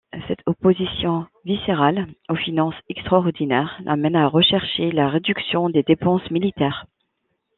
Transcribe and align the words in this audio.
Cette 0.27 0.39
opposition 0.47 1.27
viscérale 1.45 2.07
aux 2.27 2.35
finances 2.35 2.73
extraordinaires 2.89 3.79
l'amène 3.83 4.15
à 4.15 4.27
rechercher 4.27 4.91
la 4.91 5.07
réduction 5.07 5.69
des 5.69 5.83
dépenses 5.83 6.31
militaires. 6.31 6.87